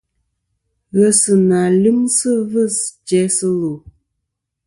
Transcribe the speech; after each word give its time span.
Ghesɨnà 0.95 1.59
lyɨmsɨ 1.81 2.29
ɨvɨs 2.41 2.77
jæsɨ 3.07 3.47
lù. 3.59 3.73